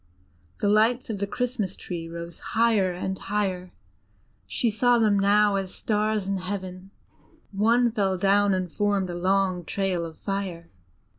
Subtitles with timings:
[0.61, 3.71] The lights of the Christmas tree rose higher and higher,
[4.47, 6.89] she saw them now as stars in heaven;
[7.51, 10.69] one fell down and formed a long trail of fire.